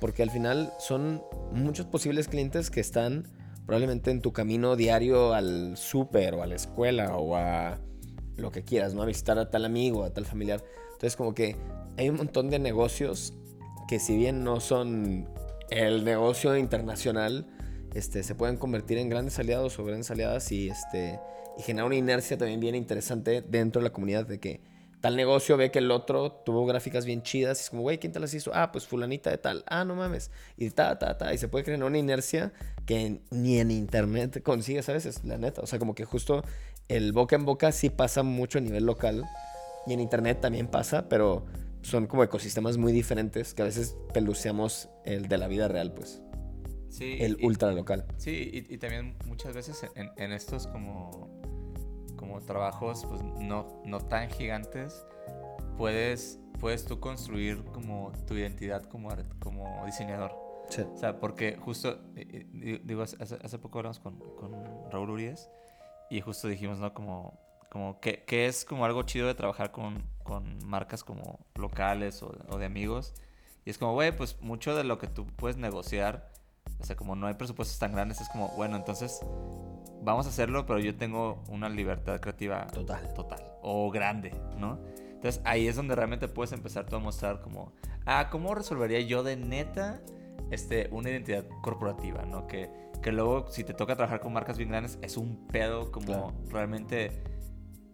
[0.00, 3.28] porque al final son muchos posibles clientes que están
[3.66, 7.78] probablemente en tu camino diario al súper o a la escuela o a
[8.36, 9.02] lo que quieras, ¿no?
[9.02, 10.62] A visitar a tal amigo, a tal familiar.
[10.92, 11.56] Entonces como que
[11.96, 13.34] hay un montón de negocios
[13.88, 15.28] que si bien no son
[15.70, 17.46] el negocio internacional,
[17.94, 21.20] este, se pueden convertir en grandes aliados o grandes aliadas y, este,
[21.58, 24.73] y generar una inercia también bien interesante dentro de la comunidad de que
[25.04, 28.10] tal negocio ve que el otro tuvo gráficas bien chidas y es como, güey, ¿quién
[28.10, 28.52] te las hizo?
[28.54, 29.62] Ah, pues fulanita de tal.
[29.66, 30.30] Ah, no mames.
[30.56, 31.34] Y ta, ta, ta.
[31.34, 32.54] Y se puede crear una inercia
[32.86, 35.60] que ni en internet consigues a veces, la neta.
[35.60, 36.42] O sea, como que justo
[36.88, 39.26] el boca en boca sí pasa mucho a nivel local
[39.86, 41.44] y en internet también pasa, pero
[41.82, 46.22] son como ecosistemas muy diferentes que a veces peluceamos el de la vida real, pues.
[46.88, 47.18] Sí.
[47.20, 48.06] El ultra local.
[48.16, 51.43] Sí, y, también muchas veces en, en estos como
[52.26, 55.04] como trabajos pues no, no tan gigantes,
[55.76, 59.10] puedes, puedes tú construir como tu identidad como,
[59.40, 60.32] como diseñador.
[60.32, 62.00] O sea, porque justo,
[62.52, 65.50] digo, hace, hace poco hablamos con, con, Raúl Urias
[66.08, 66.94] y justo dijimos, ¿no?
[66.94, 67.38] Como,
[67.70, 72.34] como que, que es como algo chido de trabajar con, con marcas como locales o,
[72.48, 73.12] o de amigos.
[73.66, 76.30] Y es como, güey, pues mucho de lo que tú puedes negociar,
[76.78, 79.20] o sea, como no hay presupuestos tan grandes, es como, bueno, entonces
[80.02, 84.78] vamos a hacerlo, pero yo tengo una libertad creativa total, total o grande, ¿no?
[84.98, 87.72] Entonces ahí es donde realmente puedes empezar tú a mostrar como,
[88.04, 90.02] ah, ¿cómo resolvería yo de neta
[90.50, 92.46] este, una identidad corporativa, ¿no?
[92.46, 92.70] Que,
[93.02, 97.22] que luego si te toca trabajar con marcas bien grandes es un pedo como realmente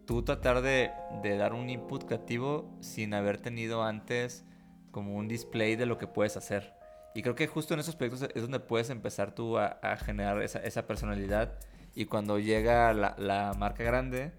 [0.06, 0.90] tú tratar de,
[1.22, 4.44] de, dar un input creativo sin haber tenido antes
[4.90, 6.74] como un display de lo que puedes hacer.
[7.14, 10.86] Y creo que justo en esos proyectos es donde puedes empezar tú a, generar esa,
[10.86, 11.58] personalidad
[11.94, 14.32] y cuando llega la, marca grande,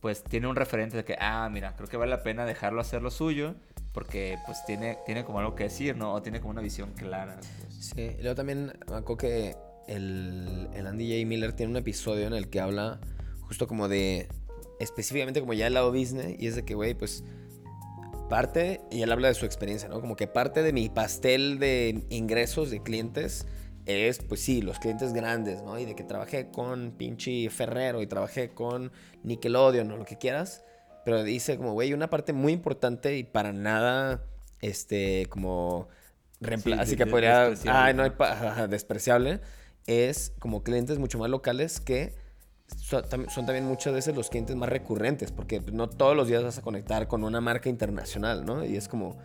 [0.00, 3.02] pues tiene un referente de que, ah, mira, creo que vale la pena dejarlo hacer
[3.02, 3.54] lo suyo,
[3.92, 6.14] porque pues tiene, tiene como algo que decir, ¿no?
[6.14, 7.36] O tiene como una visión clara.
[7.36, 7.92] Pues.
[7.94, 9.56] Sí, luego también me acuerdo que
[9.86, 11.26] el, el Andy J.
[11.26, 13.00] Miller tiene un episodio en el que habla
[13.42, 14.28] justo como de,
[14.80, 17.22] específicamente como ya el lado business, y es de que, güey, pues
[18.28, 20.00] parte, y él habla de su experiencia, ¿no?
[20.00, 23.46] Como que parte de mi pastel de ingresos de clientes
[23.86, 25.78] es, pues sí, los clientes grandes, ¿no?
[25.78, 30.64] Y de que trabajé con pinche Ferrero y trabajé con Nickelodeon o lo que quieras.
[31.04, 34.24] Pero dice como, güey, una parte muy importante y para nada,
[34.60, 35.88] este, como...
[36.78, 37.52] así que podría...
[37.66, 38.12] Ah, no hay...
[38.68, 39.40] despreciable.
[39.86, 42.14] Es como clientes mucho más locales que
[42.66, 46.62] son, también muchas veces los clientes más recurrentes, porque no todos los días vas a
[46.62, 48.64] conectar con una marca internacional, ¿no?
[48.64, 49.18] Y es como,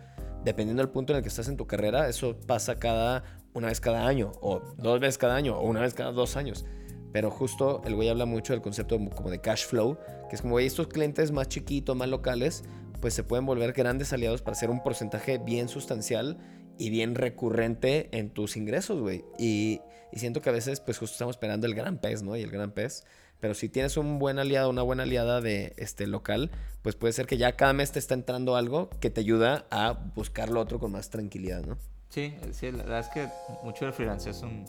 [0.44, 3.80] dependiendo del punto en el que estás en tu carrera, eso pasa cada una vez
[3.80, 6.64] cada año, o dos veces cada año, o una vez cada dos años.
[7.12, 9.98] Pero justo el güey habla mucho del concepto como de cash flow,
[10.28, 12.62] que es como, güey, estos clientes más chiquitos, más locales,
[13.00, 16.38] pues se pueden volver grandes aliados para hacer un porcentaje bien sustancial
[16.78, 19.24] y bien recurrente en tus ingresos, güey.
[19.38, 19.80] Y,
[20.12, 22.36] y, siento que a veces, pues justo estamos esperando el gran pez, ¿no?
[22.36, 23.04] Y el gran pez.
[23.40, 26.50] Pero si tienes un buen aliado, una buena aliada de este local,
[26.82, 29.92] pues puede ser que ya cada mes te está entrando algo que te ayuda a
[30.14, 31.78] buscar lo otro con más tranquilidad, ¿no?
[32.10, 33.28] Sí, sí, la verdad es que
[33.62, 34.64] mucho del freelance es un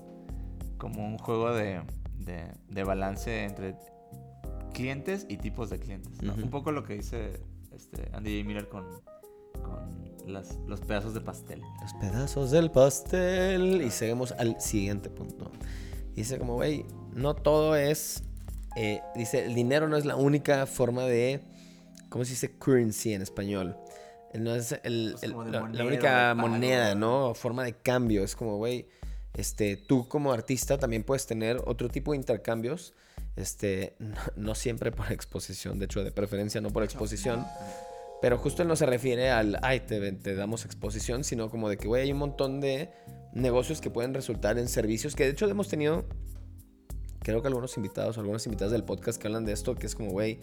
[0.77, 1.81] como un juego de,
[2.69, 3.75] de, balance entre
[4.73, 6.17] clientes y tipos de clientes.
[6.21, 7.39] Un poco lo que dice
[7.71, 8.47] este Andy J.
[8.47, 8.85] Miller con,
[9.61, 11.61] con las, los pedazos de pastel.
[11.81, 13.83] Los pedazos del pastel.
[13.83, 15.51] Y seguimos al siguiente punto.
[16.15, 18.23] Dice como, güey, no todo es...
[18.75, 21.41] Eh, dice, el dinero no es la única forma de...
[22.09, 23.77] ¿Cómo se dice currency en español?
[24.33, 27.33] No es el, pues la, única moneda, ¿no?
[27.33, 28.23] Forma de cambio.
[28.23, 28.87] Es como, güey,
[29.33, 32.93] este, tú como artista también puedes tener otro tipo de intercambios.
[33.35, 33.95] Este,
[34.35, 37.45] no, siempre por exposición, de hecho, de preferencia no por exposición.
[38.21, 41.77] Pero justo él no se refiere al, ay, te, te damos exposición, sino como de
[41.77, 42.91] que, güey, hay un montón de
[43.33, 46.05] negocios que pueden resultar en servicios que de hecho hemos tenido,
[47.23, 50.11] creo que algunos invitados, algunas invitadas del podcast que hablan de esto, que es como,
[50.11, 50.39] güey,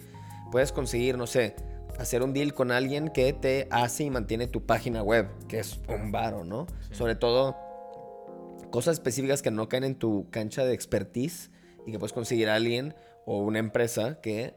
[0.51, 1.57] puedes conseguir, no sé,
[1.99, 5.81] hacer un deal con alguien que te hace y mantiene tu página web, que es
[5.89, 6.67] un varo, ¿no?
[6.93, 7.57] Sobre todo
[8.71, 11.51] cosas específicas que no caen en tu cancha de expertise
[11.87, 12.95] y que puedes conseguir a alguien
[13.27, 14.55] o una empresa que,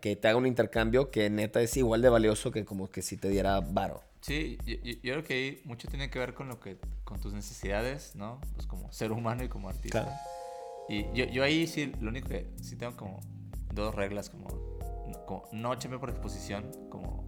[0.00, 3.16] que te haga un intercambio que neta es igual de valioso que como que si
[3.16, 4.02] te diera varo.
[4.20, 8.16] Sí, yo, creo que ahí mucho tiene que ver con lo que con tus necesidades,
[8.16, 8.40] ¿no?
[8.54, 10.20] Pues como ser humano y como artista.
[10.88, 13.20] Y yo, yo ahí sí, lo único que sí tengo como
[13.72, 14.66] dos reglas como
[15.52, 17.24] no echarme por exposición, como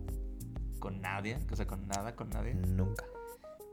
[0.78, 2.54] con nadie, o sea, con nada, con nadie.
[2.54, 3.04] Nunca.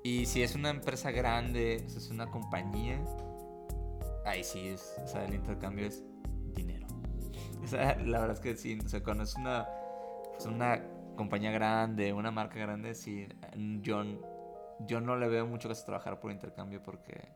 [0.03, 2.99] Y si es una empresa grande, si es una compañía,
[4.25, 6.03] ahí sí es, o sea, el intercambio es
[6.53, 6.87] dinero.
[7.63, 9.67] O sea, la verdad es que sí, o sea, cuando es una,
[10.33, 10.83] pues una
[11.15, 13.27] compañía grande, una marca grande, sí,
[13.81, 14.03] yo,
[14.81, 17.29] yo no le veo mucho que trabajar por intercambio porque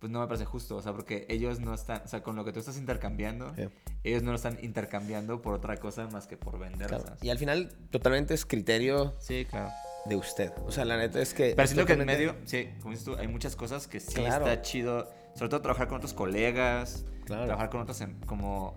[0.00, 2.44] pues no me parece justo, o sea, porque ellos no están, o sea, con lo
[2.44, 3.68] que tú estás intercambiando, Sí.
[4.02, 6.88] ellos no lo están intercambiando por otra cosa más que por vender.
[6.88, 7.04] Claro.
[7.20, 9.70] Y al final, totalmente es criterio Sí, claro.
[10.06, 10.52] de usted.
[10.64, 11.52] O sea, la neta es que.
[11.54, 14.46] Pero siento que en medio, sí, como dices tú, hay muchas cosas que sí Claro.
[14.46, 17.44] está chido, sobre todo trabajar con otros colegas, Claro.
[17.44, 18.74] trabajar con otros, em- como,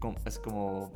[0.00, 0.92] como- es como,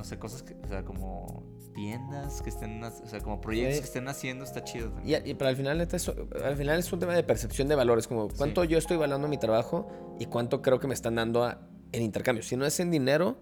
[0.00, 3.80] no sé, cosas que, o sea, como tiendas que estén, o sea, como proyectos Sí.
[3.82, 5.22] que estén haciendo, está chido Y, también.
[5.26, 8.08] y- pero al final, neta, es, al final es un tema de percepción de valores,
[8.08, 8.68] como cuánto Sí.
[8.68, 11.60] yo estoy valorando mi trabajo y cuánto creo que me están dando a-
[11.92, 12.42] en intercambio.
[12.42, 13.38] Si no es en dinero,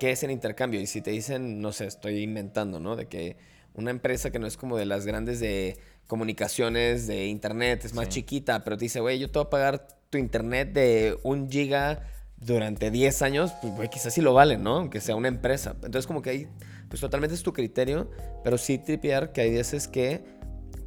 [0.00, 0.80] ¿qué es en intercambio?
[0.80, 2.96] Y si te dicen, no sé, estoy inventando, ¿no?
[2.96, 3.36] De que
[3.74, 5.78] una empresa que no es como de las grandes de
[6.08, 8.10] comunicaciones, de internet, es más Sí.
[8.14, 12.02] chiquita, pero te dice, güey, yo te voy a pagar tu internet de un giga
[12.44, 14.76] durante 10 años, pues, güey, quizás sí lo vale, ¿no?
[14.76, 15.72] Aunque sea una empresa.
[15.76, 16.48] Entonces, como que ahí,
[16.88, 18.10] pues totalmente es tu criterio,
[18.42, 20.24] pero sí tripear que hay veces que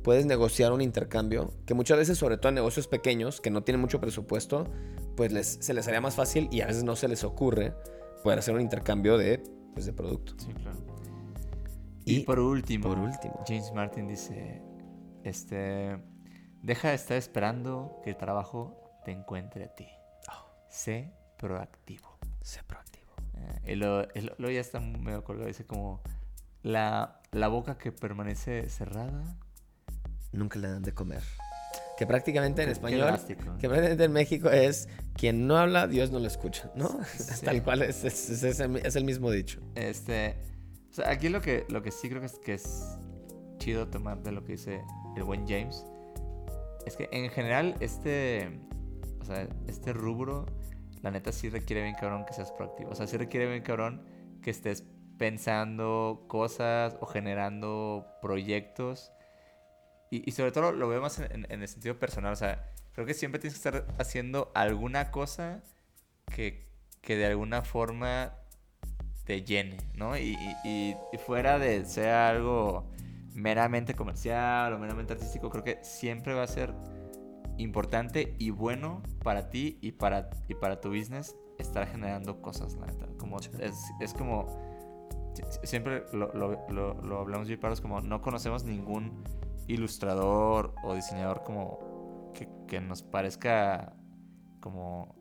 [0.03, 3.81] puedes negociar un intercambio, que muchas veces, sobre todo en negocios pequeños, que no tienen
[3.81, 4.65] mucho presupuesto,
[5.15, 7.73] pues les, se les haría más fácil y a veces no se les ocurre
[8.23, 9.43] poder hacer un intercambio de,
[9.73, 10.33] pues, de producto.
[10.37, 10.77] Sí, claro.
[12.05, 13.43] Y, Y por último, por último.
[13.47, 14.61] James Martin dice,
[15.23, 15.97] este,
[16.61, 19.87] deja de estar esperando que el trabajo te encuentre a ti.
[20.29, 20.45] Oh.
[20.69, 22.17] Sé proactivo.
[22.41, 23.11] Sé proactivo.
[23.35, 26.01] Eh, y lo- y lo- luego ya está medio colgado, dice como,
[26.63, 29.37] la, la boca que permanece cerrada.
[30.31, 31.21] Nunca le dan de comer.
[31.97, 36.19] Que prácticamente en español, drástico, que prácticamente en México es quien no habla, Dios no
[36.19, 36.89] lo escucha, ¿no?
[37.17, 37.45] Sí.
[37.45, 39.59] Tal cual es, es, es- es el, es el mismo dicho.
[39.75, 40.35] Este,
[40.91, 42.97] o sea, aquí lo que, lo que sí creo que es, que es
[43.57, 44.81] chido tomar de lo que dice
[45.15, 45.83] el buen James
[46.85, 48.61] es que en general este,
[49.19, 50.45] o sea, este rubro,
[51.07, 52.91] la neta sí requiere bien cabrón que seas proactivo.
[52.91, 54.03] O sea, sí requiere bien cabrón
[54.41, 54.83] que estés
[55.17, 59.11] pensando cosas o generando proyectos.
[60.11, 62.33] Y, y sobre todo lo veo más en, en el sentido personal.
[62.33, 65.63] O sea, creo que siempre tienes que estar haciendo alguna cosa
[66.33, 66.65] que,
[67.01, 68.33] que de alguna forma
[69.23, 70.17] te llene, ¿no?
[70.17, 72.85] Y, y- y- fuera de sea algo
[73.33, 76.73] meramente comercial o meramente artístico, creo que siempre va a ser
[77.57, 82.85] importante y bueno para ti y para, y para tu business estar generando cosas, la
[82.87, 83.07] neta.
[83.17, 83.49] Como, Sí.
[83.59, 84.45] es, es como,
[85.33, 88.63] si- si- siempre lo, lo, lo, lo hablamos yo y Pablo, es como no conocemos
[88.63, 89.23] ningún
[89.67, 93.93] ilustrador o diseñador como que, que nos parezca
[94.61, 95.15] como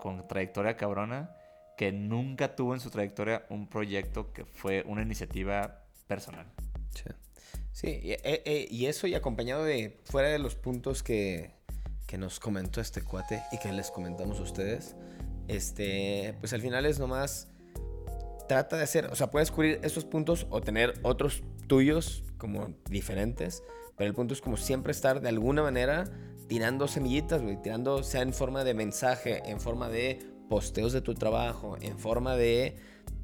[0.00, 1.30] con trayectoria cabrona
[1.76, 6.46] que nunca tuvo en su trayectoria un proyecto que fue una iniciativa personal.
[6.90, 7.04] Sí,
[7.80, 11.52] Sí, y, eh, eh, y eso y acompañado de, fuera de los puntos que,
[12.08, 14.96] que nos comentó este cuate y que les comentamos a ustedes,
[15.46, 17.52] este, pues al final es nomás,
[18.48, 23.62] trata de hacer, o sea, puedes cubrir esos puntos o tener otros tuyos como diferentes,
[23.96, 26.02] pero el punto es como siempre estar de alguna manera
[26.48, 31.76] tirando semillitas, tirando, sea en forma de mensaje, en forma de posteos de tu trabajo,
[31.80, 32.74] en forma de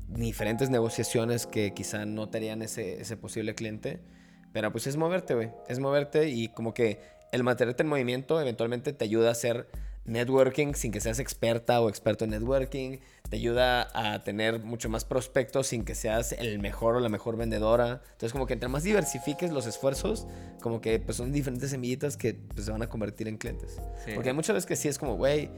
[0.07, 4.13] diferentes negociaciones que quizá no te harían ese, ese posible cliente.
[4.55, 5.51] Pero pues es moverte, güey.
[5.69, 7.01] Es moverte y como que
[7.33, 9.67] el mantenerte en movimiento eventualmente te ayuda a hacer
[10.05, 12.99] networking sin que seas experta o experto en networking.
[13.29, 17.37] Te ayuda a tener mucho más prospectos sin que seas el mejor o la mejor
[17.37, 18.01] vendedora.
[18.12, 20.29] Entonces como que entre más diversifiques los esfuerzos,
[20.62, 23.81] como que pues son diferentes semillitas que pues, se van a convertir en clientes.
[24.05, 24.12] Sí.
[24.14, 25.51] Porque hay muchas veces que sí es como, güey,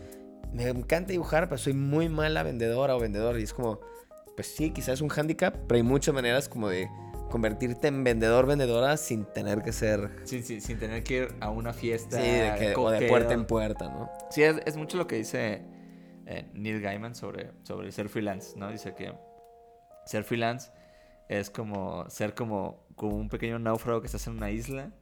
[0.54, 3.38] me encanta dibujar, pero soy muy mala vendedora o vendedor.
[3.38, 3.78] Y es como,
[4.36, 6.88] pues sí, quizás es un hándicap, pero hay muchas maneras como de
[7.36, 10.10] convertirte en vendedor, vendedora sin tener que ser...
[10.24, 12.16] Sin, tener que ir a una fiesta.
[12.18, 14.10] Sí, de que- o de puerta en puerta, ¿no?
[14.30, 15.60] Sí, es, es mucho lo que dice
[16.24, 18.70] eh, Neil Gaiman sobre, sobre ser freelance, ¿no?
[18.72, 19.12] Dice que
[20.06, 20.70] ser freelance
[21.28, 24.92] es como ser como, como un pequeño náufrago que estás en una isla.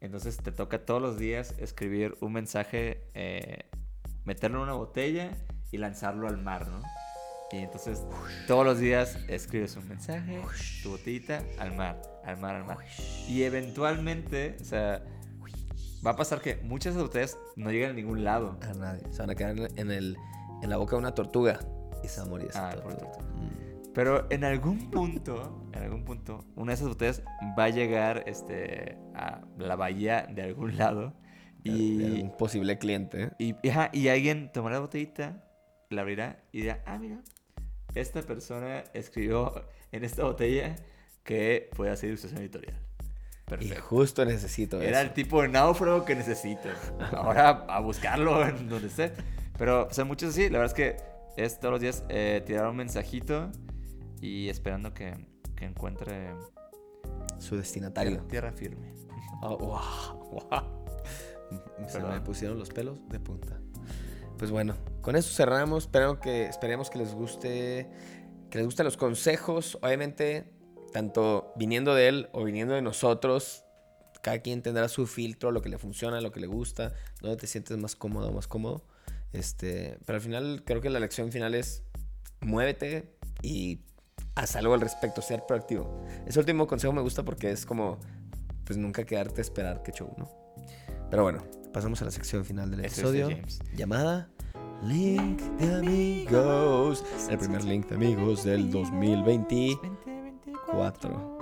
[0.00, 3.66] Entonces te toca todos los días escribir un mensaje, eh,
[4.24, 5.32] meterlo en una botella
[5.70, 6.80] y lanzarlo al mar, ¿no?
[7.52, 8.02] Y entonces
[8.46, 10.40] todos los días escribes un mensaje,
[10.82, 12.78] tu botellita, al mar, al mar, al mar.
[13.28, 15.02] Y eventualmente, o sea,
[16.04, 18.58] va a pasar que muchas de botellas no llegan a ningún lado.
[18.62, 19.02] A nadie.
[19.10, 20.16] Se van a quedar en, el,
[20.62, 21.60] en la boca de una tortuga
[22.02, 23.26] y se va a morir esa Ah, por tortuga.
[23.34, 23.92] Mm.
[23.92, 27.22] Pero en algún punto, en algún punto, una de esas botellas
[27.58, 31.12] va a llegar este, a la bahía de algún lado.
[31.64, 33.30] Y, un posible cliente.
[33.38, 35.44] y, ajá, y alguien tomará la botellita,
[35.90, 37.20] la abrirá y dirá, ah, mira,
[37.94, 39.52] esta persona escribió
[39.92, 40.76] en esta botella
[41.24, 42.78] que puede hacer ilustración editorial.
[43.46, 43.82] Y Perfecto.
[43.82, 45.08] justo necesito Era eso.
[45.08, 46.68] el tipo de náufrago que necesito.
[47.12, 49.12] Ahora a buscarlo en donde esté.
[49.58, 50.48] Pero, o sea, muchos así.
[50.48, 50.96] La verdad es que
[51.42, 53.50] es todos los días eh, tirar un mensajito
[54.20, 55.14] y esperando que,
[55.56, 56.30] que encuentre
[57.38, 58.12] Su destinatario.
[58.24, 58.94] tierra, tierra firme.
[59.42, 60.82] Oh, wow, wow.
[61.88, 63.60] Se me pusieron los pelos de punta.
[64.42, 65.84] Pues bueno, con eso cerramos.
[65.84, 67.88] Espero que, esperemos que les guste,
[68.50, 69.78] que les gusten los consejos.
[69.82, 70.52] Obviamente,
[70.92, 73.62] tanto viniendo de él o viniendo de nosotros,
[74.20, 77.46] cada quien tendrá su filtro, lo que le funciona, lo que le gusta, donde te
[77.46, 78.84] sientes más cómodo más cómodo.
[79.32, 81.84] Este, pero al final creo que la lección final es
[82.40, 83.82] muévete y
[84.34, 86.04] haz algo al respecto, ser proactivo.
[86.26, 88.00] Ese último consejo me gusta porque es como,
[88.64, 90.28] pues nunca quedarte a esperar que show, ¿no?
[91.10, 93.30] Pero bueno, pasamos a la sección final del episodio
[93.74, 94.28] llamada
[94.84, 97.02] Link de Amigos.
[97.30, 101.38] El primer link de amigos del 2024.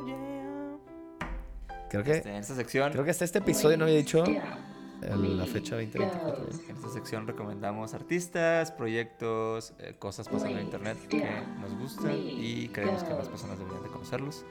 [1.91, 5.47] Creo que, este, en esta sección, creo que hasta este episodio no había dicho la
[5.47, 6.47] fecha 2024.
[6.69, 11.29] En esta sección recomendamos artistas, proyectos, eh, cosas pasando en internet que
[11.61, 14.45] nos gustan y creemos que más personas deberían de conocerlos.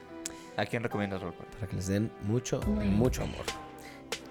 [0.58, 1.38] ¿A quién recomiendas, Robert?
[1.54, 3.46] Para que les den mucho, mucho amor.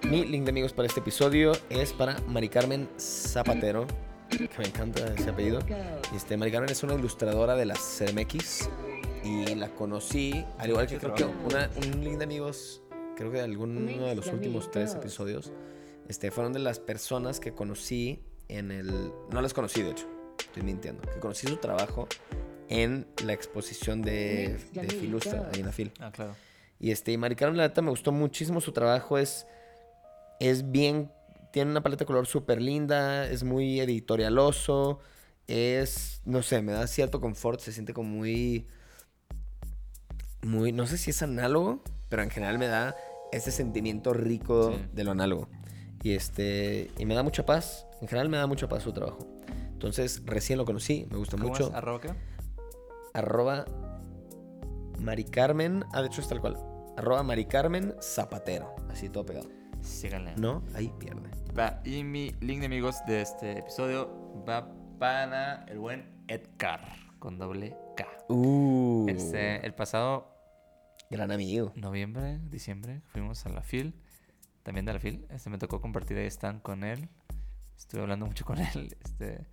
[0.02, 3.86] Mi link de amigos para este episodio es para Mari Carmen Zapatero,
[4.28, 5.60] que me encanta ese apellido.
[6.14, 8.68] Este, Mari Carmen es una ilustradora de las CMX
[9.24, 12.82] y la conocí, al igual que creo que un link de amigos,
[13.16, 15.52] creo que de alguno de los últimos tres episodios
[16.08, 19.12] este, fueron de las personas que conocí en el...
[19.30, 20.08] No las conocí, de hecho,
[20.38, 21.02] estoy mintiendo.
[21.02, 22.08] Que conocí su trabajo
[22.68, 25.92] en la exposición de, de Filustra, ahí en la Fil.
[26.00, 26.34] Ah, claro.
[26.80, 29.18] Y este, y Mari Carmen, la neta, me gustó muchísimo su trabajo.
[29.18, 29.46] Es,
[30.40, 31.12] es bien...
[31.52, 35.00] Tiene una paleta de color súper linda, es muy editorialoso,
[35.48, 38.68] es, no sé, me da cierto confort, se siente como muy,
[40.42, 42.94] muy, no sé si es análogo, pero en general me da
[43.32, 45.48] ese sentimiento rico de lo análogo.
[46.02, 47.86] Y, este, y me da mucha paz.
[48.00, 49.18] En general me da mucha paz su trabajo.
[49.72, 51.68] Entonces, recién lo conocí, me gusta mucho.
[51.68, 51.74] Es?
[51.74, 52.14] ¿Arroba qué?
[53.12, 53.64] Arroba
[54.98, 55.84] Mari Carmen.
[55.92, 56.56] Ah, de hecho es tal cual.
[56.96, 58.74] Arroba Mari Carmen Zapatero.
[58.88, 59.59] Así todo pegado.
[59.82, 60.34] Síganle.
[60.36, 61.30] No, ahí pierde.
[61.58, 66.80] Va, y mi link de amigos de este episodio va para el buen Edgar,
[67.18, 68.06] con doble K.
[68.28, 69.06] Uh.
[69.08, 70.36] Este, el pasado...
[71.10, 71.72] Gran amigo.
[71.74, 73.94] Noviembre, diciembre, fuimos a la FIL
[74.62, 75.26] también de la FIL.
[75.30, 77.08] Este, me tocó compartir ahí stand con él.
[77.76, 78.96] Estuve hablando mucho con él.
[79.04, 79.46] Este,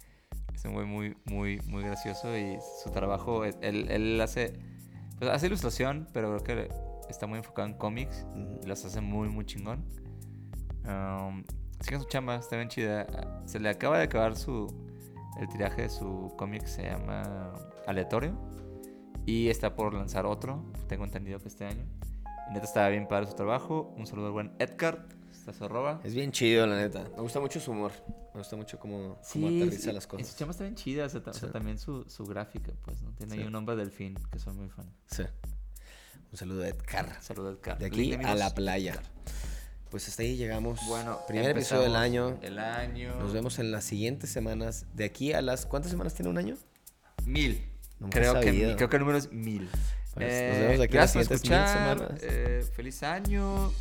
[0.53, 4.53] es un güey muy, muy, muy gracioso y su trabajo, él, él hace,
[5.17, 6.73] pues hace ilustración, pero creo que
[7.09, 8.25] está muy enfocado en cómics.
[8.35, 9.85] Y las hace muy, muy chingón.
[10.87, 11.43] Um,
[11.81, 13.05] sigan su chamba, está bien chida.
[13.45, 14.67] Se le acaba de acabar su,
[15.39, 17.53] el tiraje de su cómic, se llama
[17.85, 18.33] Aleatorio.
[19.25, 21.85] Y está por lanzar otro, tengo entendido que este año.
[22.49, 23.93] Y neta estaba bien padre su trabajo.
[23.97, 25.05] Un saludo al buen Edgar.
[25.31, 25.99] Está su arroba.
[26.03, 27.03] Es bien chido, la neta.
[27.15, 27.91] Me gusta mucho su humor.
[28.33, 30.27] Me gusta mucho cómo, aterriza las cosas.
[30.27, 31.05] Su chama está bien chida.
[31.05, 31.21] O sea,
[31.51, 33.11] también su, su, gráfica, pues, ¿no?
[33.13, 34.89] Tiene ahí un nombre delfín, que soy muy fan.
[35.07, 35.23] Sí.
[36.31, 37.05] Un saludo a Edgar.
[37.17, 37.77] Un saludo a Edgar.
[37.77, 39.01] De aquí a la playa.
[39.89, 40.79] Pues hasta ahí llegamos.
[40.87, 42.37] Bueno, primer episodio del año.
[42.41, 43.15] El año.
[43.19, 44.85] Nos vemos en las siguientes semanas.
[44.93, 45.65] De aquí a las.
[45.65, 46.55] ¿Cuántas semanas tiene un año?
[47.25, 47.63] Mil.
[48.09, 49.69] creo, que, creo que el número es mil.
[50.13, 52.17] Pues, nos vemos de aquí eh, gracias por escuchar.
[52.21, 53.71] Eh, feliz año.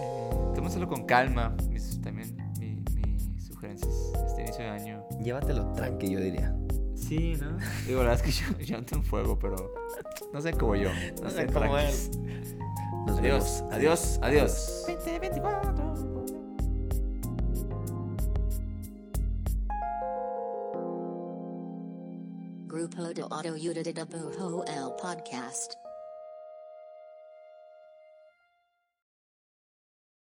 [0.00, 1.56] Eh, con calma.
[2.02, 3.92] también mis sugerencias
[4.26, 5.08] este inicio de año.
[5.22, 6.54] Llévatelo tranqui, yo diría.
[6.94, 7.56] Sí, ¿no?
[7.86, 9.74] Digo, la verdad es que yo, yo ando en fuego, pero
[10.32, 10.90] no sé cómo yo.
[11.22, 12.10] No, sé cómo es.
[13.06, 13.72] Nos adiós, vemos.
[13.72, 14.84] adiós, adiós.
[14.86, 15.74] 2024.
[22.66, 25.74] Grupo de Auto Unidad Bujo el Podcast.